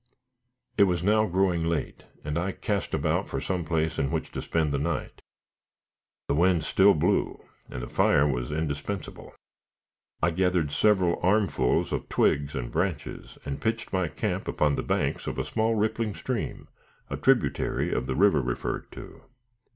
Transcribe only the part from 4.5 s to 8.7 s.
the night. The wind still blew, and a fire was